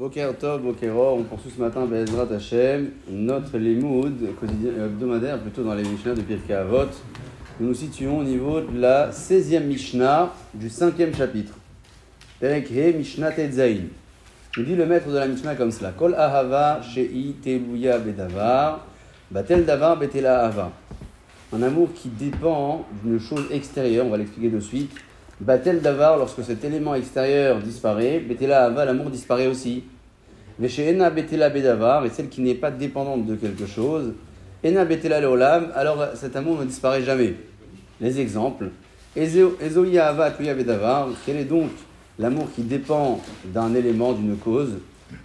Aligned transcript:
Boker 0.00 0.32
Tov, 0.38 0.62
Bokero, 0.62 1.18
on 1.18 1.24
poursuit 1.24 1.50
ce 1.54 1.60
matin 1.60 1.84
Bezrat 1.84 2.34
Hashem, 2.34 2.88
notre 3.10 3.58
Limoud 3.58 4.34
quotidien, 4.40 4.70
euh, 4.78 4.86
hebdomadaire, 4.86 5.38
plutôt 5.38 5.62
dans 5.62 5.74
les 5.74 5.82
Mishnah 5.82 6.14
de 6.14 6.22
Pirkei 6.22 6.54
Avot. 6.54 6.88
Nous 7.60 7.68
nous 7.68 7.74
situons 7.74 8.20
au 8.20 8.22
niveau 8.22 8.62
de 8.62 8.80
la 8.80 9.10
16e 9.10 9.62
Mishnah 9.64 10.32
du 10.54 10.68
5e 10.68 11.14
chapitre. 11.14 11.52
Perek 12.40 12.70
He 12.70 12.94
Mishnah 12.96 13.32
Tetzain. 13.32 13.88
Nous 14.56 14.64
dit 14.64 14.74
le 14.74 14.86
maître 14.86 15.08
de 15.08 15.18
la 15.18 15.26
Mishnah 15.26 15.54
comme 15.54 15.70
cela 15.70 15.90
Kol 15.90 16.14
Ahava 16.14 16.80
Shei 16.80 17.34
Teluya 17.44 17.98
Bedavar, 17.98 18.86
Batel 19.30 19.66
Davar 19.66 19.98
Betela 19.98 20.46
Ahava. 20.46 20.72
Un 21.52 21.62
amour 21.62 21.90
qui 21.94 22.08
dépend 22.08 22.86
d'une 23.04 23.20
chose 23.20 23.48
extérieure, 23.50 24.06
on 24.06 24.10
va 24.10 24.16
l'expliquer 24.16 24.48
de 24.48 24.60
suite. 24.60 24.92
Batel 25.40 25.80
Davar, 25.80 26.18
lorsque 26.18 26.44
cet 26.44 26.64
élément 26.64 26.94
extérieur 26.94 27.60
disparaît, 27.60 28.20
Betela 28.20 28.64
Ava, 28.64 28.84
l'amour 28.84 29.10
disparaît 29.10 29.46
aussi. 29.46 29.84
Ena 30.62 31.08
Betela 31.08 31.48
Bedavar, 31.48 32.04
et 32.04 32.10
celle 32.10 32.28
qui 32.28 32.42
n'est 32.42 32.54
pas 32.54 32.70
dépendante 32.70 33.24
de 33.24 33.34
quelque 33.36 33.66
chose, 33.66 34.12
Ena 34.62 34.84
Betela 34.84 35.20
Leolam, 35.20 35.68
alors 35.74 36.08
cet 36.14 36.36
amour 36.36 36.58
ne 36.60 36.66
disparaît 36.66 37.02
jamais. 37.02 37.34
Les 38.00 38.20
exemples. 38.20 38.68
Ezoya 39.16 40.08
Ava 40.08 40.30
Tuya 40.30 40.54
Bedavar, 40.54 41.08
quel 41.24 41.36
est 41.36 41.44
donc 41.44 41.70
l'amour 42.18 42.48
qui 42.54 42.62
dépend 42.62 43.20
d'un 43.46 43.74
élément, 43.74 44.12
d'une 44.12 44.36
cause? 44.36 44.74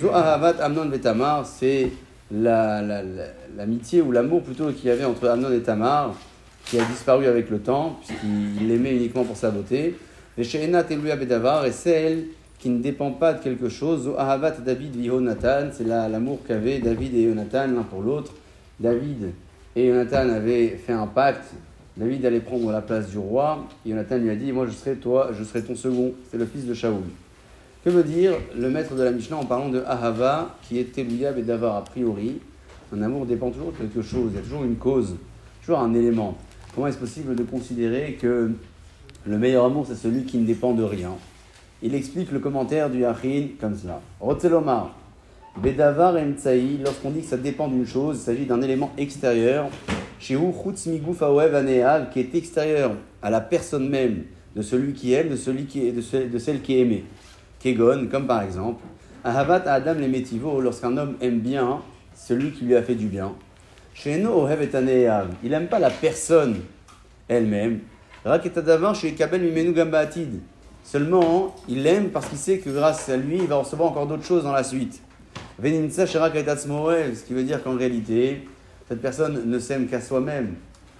Zo 0.00 0.10
Ahavat 0.10 0.56
Amnon 0.60 0.86
Betamar, 0.86 1.46
c'est 1.46 1.92
l'amitié 2.32 4.02
ou 4.02 4.10
l'amour 4.12 4.42
plutôt 4.42 4.70
qu'il 4.72 4.88
y 4.88 4.90
avait 4.90 5.04
entre 5.04 5.28
Amnon 5.28 5.52
et 5.52 5.60
Tamar 5.60 6.14
qui 6.66 6.78
a 6.78 6.84
disparu 6.84 7.26
avec 7.26 7.50
le 7.50 7.58
temps, 7.58 7.98
puisqu'il 8.00 8.68
l'aimait 8.68 8.94
uniquement 8.94 9.24
pour 9.24 9.36
sa 9.36 9.50
beauté. 9.50 9.96
Et 10.38 10.44
She'enat 10.44 10.84
Eluya 10.90 11.16
Bedavar, 11.16 11.66
et 11.66 11.72
celle 11.72 12.26
qui 12.60 12.68
ne 12.68 12.78
dépend 12.78 13.10
pas 13.10 13.32
de 13.32 13.42
quelque 13.42 13.68
chose. 13.68 14.10
Ahavat 14.18 14.52
David 14.64 14.96
Nathan, 14.96 15.70
c'est 15.72 15.86
l'amour 15.86 16.40
qu'avaient 16.46 16.78
David 16.78 17.14
et 17.14 17.24
Jonathan 17.24 17.66
l'un 17.66 17.82
pour 17.82 18.02
l'autre. 18.02 18.32
David 18.78 19.32
et 19.74 19.88
Jonathan 19.88 20.28
avaient 20.28 20.68
fait 20.68 20.92
un 20.92 21.06
pacte. 21.06 21.52
David 21.96 22.24
allait 22.24 22.40
prendre 22.40 22.70
la 22.70 22.82
place 22.82 23.08
du 23.10 23.18
roi. 23.18 23.66
Et 23.84 23.90
Jonathan 23.90 24.18
lui 24.18 24.30
a 24.30 24.36
dit 24.36 24.52
Moi, 24.52 24.66
je 24.66 24.72
serai 24.72 24.96
toi, 24.96 25.30
je 25.36 25.42
serai 25.42 25.62
ton 25.62 25.74
second. 25.74 26.12
C'est 26.30 26.38
le 26.38 26.46
fils 26.46 26.66
de 26.66 26.74
Shaoul. 26.74 27.02
Que 27.82 27.88
veut 27.90 28.04
dire 28.04 28.32
le 28.56 28.68
maître 28.68 28.94
de 28.94 29.02
la 29.02 29.10
Mishnah 29.10 29.38
en 29.38 29.44
parlant 29.46 29.70
de 29.70 29.82
Ahava, 29.86 30.54
qui 30.68 30.78
est 30.78 30.92
Teluya 30.92 31.32
Bedavar 31.32 31.76
a 31.76 31.84
priori? 31.84 32.40
Un 32.94 33.02
amour 33.02 33.24
dépend 33.24 33.50
toujours 33.50 33.72
de 33.72 33.78
quelque 33.78 34.02
chose, 34.02 34.32
il 34.32 34.36
y 34.36 34.38
a 34.38 34.42
toujours 34.42 34.64
une 34.64 34.76
cause, 34.76 35.16
toujours 35.62 35.80
un 35.80 35.94
élément. 35.94 36.36
Comment 36.74 36.86
est-ce 36.86 36.98
possible 36.98 37.34
de 37.34 37.42
considérer 37.42 38.16
que 38.20 38.52
le 39.26 39.38
meilleur 39.38 39.64
amour, 39.64 39.86
c'est 39.88 39.96
celui 39.96 40.24
qui 40.24 40.38
ne 40.38 40.46
dépend 40.46 40.72
de 40.72 40.84
rien? 40.84 41.12
Il 41.82 41.94
explique 41.94 42.30
le 42.30 42.38
commentaire 42.38 42.90
du 42.90 43.00
Yachin 43.00 43.48
comme 43.60 43.74
cela. 43.74 44.00
Rotzelomar, 44.20 44.94
Bedavar 45.60 46.14
Emtsaï, 46.16 46.78
lorsqu'on 46.84 47.10
dit 47.10 47.22
que 47.22 47.26
ça 47.26 47.36
dépend 47.36 47.66
d'une 47.66 47.86
chose, 47.86 48.18
il 48.18 48.20
s'agit 48.20 48.46
d'un 48.46 48.62
élément 48.62 48.92
extérieur, 48.98 49.68
chez 50.20 50.36
Aneav, 50.36 52.10
qui 52.12 52.20
est 52.20 52.34
extérieur 52.34 52.92
à 53.20 53.30
la 53.30 53.40
personne 53.40 53.88
même 53.88 54.24
de 54.54 54.62
celui 54.62 54.92
qui 54.92 55.12
aime, 55.12 55.30
de, 55.30 55.36
celui 55.36 55.64
qui 55.64 55.90
de, 55.90 56.38
celle 56.38 56.60
qui 56.60 56.76
est 56.76 56.80
aimée. 56.80 57.04
Kegon, 57.58 58.06
comme 58.10 58.26
par 58.26 58.42
exemple, 58.42 58.82
Ahavat 59.24 59.62
Adam 59.66 59.94
les 59.94 60.08
Métivo, 60.08 60.60
lorsqu'un 60.60 60.96
homme 60.96 61.16
aime 61.20 61.40
bien 61.40 61.80
celui 62.14 62.52
qui 62.52 62.64
lui 62.64 62.76
a 62.76 62.82
fait 62.82 62.94
du 62.94 63.06
bien. 63.06 63.32
Il 64.06 65.50
n'aime 65.50 65.66
pas 65.68 65.78
la 65.78 65.90
personne 65.90 66.56
elle-même. 67.28 67.80
Seulement, 70.82 71.54
il 71.68 71.82
l'aime 71.82 72.10
parce 72.10 72.26
qu'il 72.28 72.38
sait 72.38 72.58
que 72.58 72.70
grâce 72.70 73.08
à 73.08 73.16
lui, 73.16 73.36
il 73.36 73.46
va 73.46 73.56
recevoir 73.56 73.90
encore 73.90 74.06
d'autres 74.06 74.24
choses 74.24 74.44
dans 74.44 74.52
la 74.52 74.64
suite. 74.64 75.02
Ce 75.62 77.24
qui 77.26 77.34
veut 77.34 77.42
dire 77.42 77.62
qu'en 77.62 77.76
réalité, 77.76 78.48
cette 78.88 79.02
personne 79.02 79.48
ne 79.48 79.58
s'aime 79.58 79.86
qu'à 79.86 80.00
soi-même. 80.00 80.54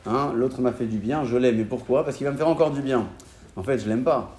Hein? 0.06 0.32
L'autre 0.34 0.60
m'a 0.60 0.72
fait 0.72 0.86
du 0.86 0.98
bien, 0.98 1.24
je 1.24 1.36
l'aime. 1.36 1.56
Mais 1.56 1.64
pourquoi? 1.64 2.04
Parce 2.04 2.16
qu'il 2.16 2.26
va 2.26 2.32
me 2.32 2.36
faire 2.36 2.48
encore 2.48 2.70
du 2.70 2.82
bien. 2.82 3.06
En 3.56 3.62
fait, 3.62 3.78
je 3.78 3.88
l'aime 3.88 4.04
pas. 4.04 4.36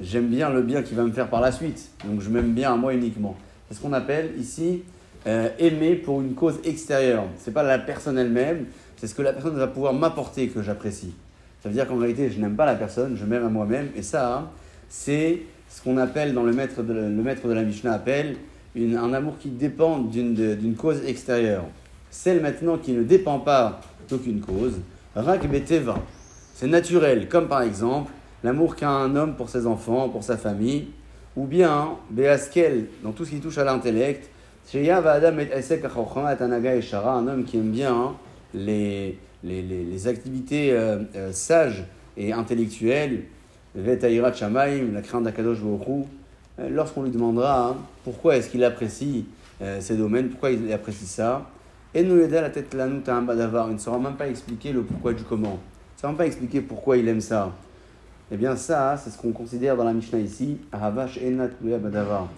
J'aime 0.00 0.26
bien 0.26 0.50
le 0.50 0.62
bien 0.62 0.82
qu'il 0.82 0.96
va 0.96 1.04
me 1.04 1.12
faire 1.12 1.28
par 1.28 1.40
la 1.40 1.52
suite. 1.52 1.90
Donc 2.04 2.20
je 2.20 2.28
m'aime 2.28 2.52
bien 2.52 2.74
à 2.74 2.76
moi 2.76 2.92
uniquement. 2.92 3.36
C'est 3.68 3.76
ce 3.76 3.80
qu'on 3.80 3.92
appelle 3.92 4.32
ici 4.38 4.82
euh, 5.26 5.48
aimer 5.58 5.94
pour 5.94 6.20
une 6.20 6.34
cause 6.34 6.58
extérieure. 6.64 7.24
Ce 7.38 7.48
n'est 7.48 7.54
pas 7.54 7.62
la 7.62 7.78
personne 7.78 8.18
elle-même, 8.18 8.66
c'est 8.96 9.06
ce 9.06 9.14
que 9.14 9.22
la 9.22 9.32
personne 9.32 9.56
va 9.56 9.68
pouvoir 9.68 9.92
m'apporter 9.92 10.48
que 10.48 10.62
j'apprécie. 10.62 11.14
Ça 11.62 11.68
veut 11.68 11.74
dire 11.74 11.86
qu'en 11.86 11.98
réalité, 11.98 12.30
je 12.30 12.40
n'aime 12.40 12.56
pas 12.56 12.66
la 12.66 12.74
personne, 12.74 13.16
je 13.16 13.24
m'aime 13.24 13.44
à 13.44 13.48
moi-même. 13.48 13.88
Et 13.96 14.02
ça, 14.02 14.34
hein, 14.34 14.48
c'est 14.88 15.42
ce 15.68 15.82
qu'on 15.82 15.96
appelle, 15.96 16.34
dans 16.34 16.42
le 16.42 16.52
maître 16.52 16.82
de, 16.82 16.92
le 16.92 17.08
maître 17.08 17.46
de 17.46 17.52
la 17.52 17.62
Mishnah 17.62 17.92
appelle, 17.92 18.36
un 18.76 19.12
amour 19.12 19.38
qui 19.38 19.48
dépend 19.48 19.98
d'une 19.98 20.74
cause 20.76 21.04
extérieure. 21.04 21.64
Celle 22.10 22.40
maintenant 22.40 22.78
qui 22.78 22.92
ne 22.92 23.02
dépend 23.02 23.38
pas 23.38 23.80
d'aucune 24.08 24.40
cause, 24.40 24.80
rak 25.14 25.48
beteva. 25.48 25.98
C'est 26.54 26.66
naturel, 26.66 27.28
comme 27.28 27.48
par 27.48 27.62
exemple 27.62 28.12
l'amour 28.44 28.76
qu'a 28.76 28.90
un 28.90 29.14
homme 29.16 29.36
pour 29.36 29.48
ses 29.48 29.66
enfants, 29.66 30.08
pour 30.08 30.22
sa 30.22 30.36
famille, 30.36 30.88
ou 31.36 31.46
bien 31.46 31.96
beaskel, 32.10 32.86
dans 33.02 33.12
tout 33.12 33.24
ce 33.24 33.30
qui 33.30 33.40
touche 33.40 33.58
à 33.58 33.64
l'intellect, 33.64 34.28
un 37.16 37.28
homme 37.28 37.44
qui 37.44 37.58
aime 37.58 37.70
bien 37.70 37.94
hein, 37.94 38.14
les, 38.54 39.18
les, 39.44 39.62
les, 39.62 40.08
activités 40.08 40.72
euh, 40.72 40.98
euh, 41.14 41.32
sages 41.32 41.84
et 42.16 42.32
intellectuelles, 42.32 43.24
la 43.74 45.02
crainte 45.02 45.24
d'Akadosh 45.24 45.58
euh, 45.62 46.68
lorsqu'on 46.70 47.02
lui 47.02 47.10
demandera 47.10 47.68
hein, 47.68 47.76
pourquoi 48.04 48.36
est-ce 48.36 48.48
qu'il 48.50 48.64
apprécie 48.64 49.26
ces 49.78 49.96
domaines, 49.96 50.28
pourquoi 50.28 50.50
il 50.50 50.72
apprécie 50.72 51.06
ça, 51.06 51.46
et 51.94 52.02
nous 52.02 52.20
aider 52.20 52.36
à 52.36 52.42
la 52.42 52.50
tête 52.50 52.74
la 52.74 52.88
il 52.88 53.72
ne 53.74 53.78
saura 53.78 53.98
même 54.00 54.16
pas 54.16 54.26
expliquer 54.26 54.72
le 54.72 54.82
pourquoi 54.82 55.12
du 55.12 55.22
comment. 55.22 55.60
Il 55.60 55.98
ne 55.98 56.00
saura 56.00 56.14
pas 56.16 56.26
expliquer 56.26 56.60
pourquoi 56.62 56.96
il 56.96 57.06
aime 57.06 57.20
ça. 57.20 57.52
Eh 58.32 58.36
bien, 58.36 58.56
ça, 58.56 58.96
c'est 58.96 59.10
ce 59.10 59.18
qu'on 59.18 59.30
considère 59.30 59.76
dans 59.76 59.84
la 59.84 59.92
Mishnah 59.92 60.18
ici, 60.18 60.58
Ahavash 60.72 61.18
Enat 61.18 61.50
Badavar 61.60 62.28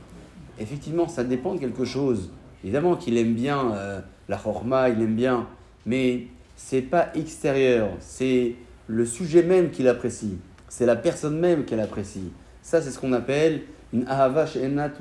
effectivement, 0.59 1.09
ça 1.09 1.25
dépend 1.25 1.55
de 1.55 1.61
quelque 1.61 1.85
chose. 1.85 2.31
Évidemment 2.63 2.97
qu'il 2.97 3.19
aime 3.19 3.35
bien 3.35 3.73
euh, 3.73 4.01
la 4.29 4.37
chorma, 4.37 4.89
il 4.89 5.01
aime 5.03 5.15
bien, 5.15 5.47
mais 5.87 6.29
c'est 6.57 6.83
pas 6.83 7.11
extérieur, 7.15 7.91
c'est 8.01 8.55
le 8.87 9.05
sujet 9.05 9.43
même 9.43 9.71
qu'il 9.71 9.89
apprécie, 9.89 10.39
c'est 10.69 10.87
la 10.87 10.97
personne 10.97 11.39
même 11.39 11.65
qu'elle 11.65 11.81
apprécie. 11.81 12.33
Ça, 12.63 12.81
c'est 12.81 12.91
ce 12.91 12.99
qu'on 12.99 13.13
appelle 13.13 13.63
une 13.93 14.07
ahavash 14.09 14.57
enat 14.57 14.93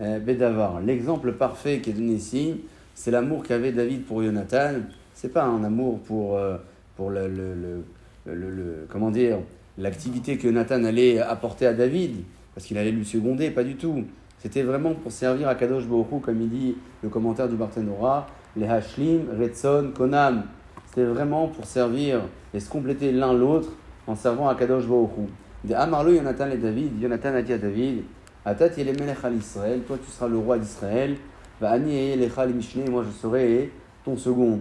euh, 0.00 0.18
bedavar. 0.20 0.80
L'exemple 0.80 1.32
parfait 1.32 1.80
qui 1.80 1.90
est 1.90 1.94
donné 1.94 2.12
ici, 2.12 2.60
c'est 2.94 3.10
l'amour 3.10 3.42
qu'avait 3.42 3.72
David 3.72 4.04
pour 4.04 4.22
Jonathan. 4.22 4.74
C'est 5.14 5.32
pas 5.32 5.44
un 5.44 5.64
amour 5.64 6.00
pour, 6.00 6.36
euh, 6.36 6.58
le, 6.98 7.28
le, 7.28 7.82
le, 8.26 8.86
comment 8.88 9.10
dire, 9.10 9.38
l'activité 9.78 10.36
que 10.36 10.42
Jonathan 10.42 10.84
allait 10.84 11.18
apporter 11.18 11.66
à 11.66 11.72
David, 11.72 12.16
parce 12.54 12.66
qu'il 12.66 12.76
allait 12.76 12.92
lui 12.92 13.04
seconder, 13.04 13.50
pas 13.50 13.64
du 13.64 13.76
tout. 13.76 14.04
C'était 14.38 14.62
vraiment 14.62 14.94
pour 14.94 15.10
servir 15.10 15.48
à 15.48 15.54
Kadosh 15.56 15.86
Baruch 15.86 16.22
comme 16.22 16.40
il 16.40 16.48
dit 16.48 16.76
le 17.02 17.08
commentaire 17.08 17.48
du 17.48 17.56
Barthénora, 17.56 18.26
les 18.56 18.66
Hashlim, 18.66 19.26
Retson, 19.38 19.90
Konam. 19.96 20.44
C'était 20.86 21.04
vraiment 21.04 21.48
pour 21.48 21.64
servir 21.64 22.20
et 22.54 22.60
se 22.60 22.70
compléter 22.70 23.10
l'un 23.10 23.34
l'autre 23.34 23.70
en 24.06 24.14
servant 24.14 24.48
à 24.48 24.54
Kadosh 24.54 24.86
Baruch 24.86 25.10
De 25.64 25.74
Amarlo, 25.74 26.12
Yonatan 26.12 26.50
et 26.50 26.56
David, 26.56 27.00
Yonatan 27.00 27.34
a 27.34 27.42
dit 27.42 27.52
à 27.52 27.58
David, 27.58 28.04
Atat 28.44 28.70
Melech 28.76 29.24
al 29.24 29.34
Israël, 29.34 29.80
toi 29.86 29.98
tu 30.02 30.10
seras 30.10 30.28
le 30.28 30.38
roi 30.38 30.56
d'Israël, 30.58 31.16
Va 31.60 31.72
Ani 31.72 32.16
Lechal 32.16 32.54
Mishneh, 32.54 32.88
moi 32.88 33.02
je 33.04 33.10
serai 33.10 33.72
ton 34.04 34.16
second. 34.16 34.60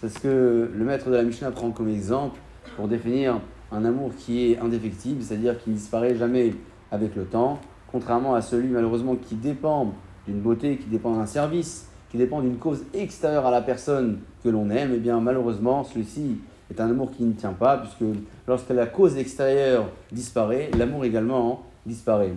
C'est 0.00 0.10
ce 0.10 0.18
que 0.20 0.70
le 0.72 0.84
maître 0.84 1.08
de 1.08 1.14
la 1.14 1.22
Mishnah 1.22 1.50
prend 1.50 1.70
comme 1.70 1.88
exemple 1.88 2.38
pour 2.76 2.88
définir 2.88 3.40
un 3.72 3.84
amour 3.86 4.10
qui 4.18 4.52
est 4.52 4.58
indéfectible, 4.58 5.22
c'est-à-dire 5.22 5.58
qui 5.58 5.70
ne 5.70 5.76
disparaît 5.76 6.14
jamais 6.14 6.52
avec 6.92 7.16
le 7.16 7.24
temps 7.24 7.58
contrairement 7.94 8.34
à 8.34 8.42
celui 8.42 8.70
malheureusement 8.70 9.14
qui 9.14 9.36
dépend 9.36 9.94
d'une 10.26 10.40
beauté, 10.40 10.78
qui 10.78 10.88
dépend 10.88 11.14
d'un 11.14 11.26
service, 11.26 11.86
qui 12.10 12.18
dépend 12.18 12.40
d'une 12.40 12.56
cause 12.56 12.82
extérieure 12.92 13.46
à 13.46 13.52
la 13.52 13.62
personne 13.62 14.18
que 14.42 14.48
l'on 14.48 14.68
aime, 14.68 14.90
et 14.90 14.96
eh 14.96 14.98
bien 14.98 15.20
malheureusement 15.20 15.84
celui-ci 15.84 16.38
est 16.72 16.80
un 16.80 16.90
amour 16.90 17.12
qui 17.12 17.22
ne 17.22 17.34
tient 17.34 17.52
pas, 17.52 17.78
puisque 17.78 18.02
lorsque 18.48 18.70
la 18.70 18.86
cause 18.86 19.16
extérieure 19.16 19.84
disparaît, 20.10 20.72
l'amour 20.76 21.04
également 21.04 21.62
disparaît. 21.86 22.32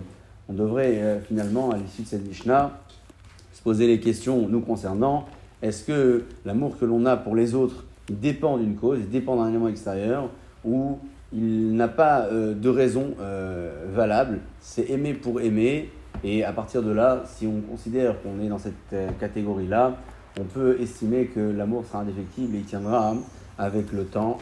On 0.48 0.52
devrait 0.52 0.98
euh, 0.98 1.20
finalement, 1.22 1.72
à 1.72 1.76
l'issue 1.76 2.02
de 2.02 2.06
cette 2.06 2.28
Mishnah, 2.28 2.78
se 3.52 3.60
poser 3.60 3.88
les 3.88 3.98
questions 3.98 4.46
nous 4.48 4.60
concernant. 4.60 5.26
Est-ce 5.60 5.82
que 5.82 6.22
l'amour 6.44 6.78
que 6.78 6.84
l'on 6.84 7.04
a 7.04 7.16
pour 7.16 7.34
les 7.34 7.56
autres 7.56 7.84
dépend 8.08 8.58
d'une 8.58 8.76
cause, 8.76 9.00
dépend 9.10 9.34
d'un 9.34 9.48
élément 9.48 9.68
extérieur, 9.68 10.30
ou 10.64 11.00
il 11.32 11.74
n'a 11.74 11.88
pas 11.88 12.26
euh, 12.26 12.54
de 12.54 12.68
raison 12.68 13.14
euh, 13.20 13.86
valable. 13.92 14.40
C'est 14.60 14.90
aimer 14.90 15.14
pour 15.14 15.40
aimer. 15.40 15.90
Et 16.24 16.44
à 16.44 16.52
partir 16.52 16.82
de 16.82 16.90
là, 16.90 17.22
si 17.26 17.46
on 17.46 17.60
considère 17.60 18.20
qu'on 18.22 18.42
est 18.42 18.48
dans 18.48 18.58
cette 18.58 18.74
euh, 18.92 19.08
catégorie-là, 19.20 19.96
on 20.40 20.44
peut 20.44 20.80
estimer 20.80 21.26
que 21.26 21.40
l'amour 21.40 21.84
sera 21.86 22.00
indéfectible 22.00 22.56
et 22.56 22.58
il 22.58 22.64
tiendra 22.64 23.14
avec 23.58 23.92
le 23.92 24.04
temps. 24.04 24.38